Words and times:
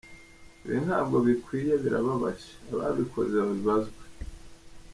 Ibi 0.65 0.79
ntabwo 0.87 1.15
bikwiye 1.27 1.73
birababaje 1.83 2.49
ababikoze 2.73 3.33
babibazwe. 3.41 4.01